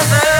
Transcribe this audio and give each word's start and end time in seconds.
together. 0.00 0.39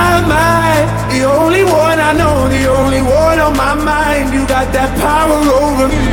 My 0.00 0.16
mind, 0.34 0.88
the 1.12 1.20
only 1.24 1.64
one 1.64 1.98
I 2.08 2.12
know, 2.20 2.48
the 2.48 2.64
only 2.78 3.02
one 3.02 3.38
on 3.46 3.54
my 3.64 3.74
mind. 3.74 4.32
You 4.32 4.46
got 4.46 4.72
that 4.72 4.90
power 5.04 5.40
over 5.64 5.88
me. 5.88 6.04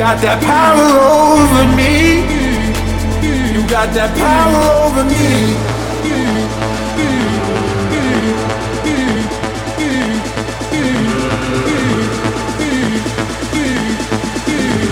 Got 0.00 0.16
that 0.24 0.38
power 0.50 0.88
over 1.20 1.64
me. 1.78 1.94
You 3.54 3.62
got 3.68 3.88
that 3.96 4.10
power 4.24 4.62
over 4.84 5.04
me. 5.04 5.69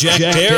Jack, 0.00 0.20
Perry 0.34 0.57